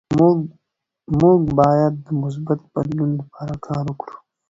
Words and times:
موږ 1.21 1.39
باید 1.59 1.93
د 2.05 2.07
مثبت 2.21 2.59
بدلون 2.73 3.09
لپاره 3.19 3.53
کار 3.65 3.83
وکړو. 3.89 4.15